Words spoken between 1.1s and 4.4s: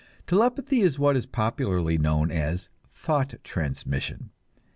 is popularly known as "thought transmission."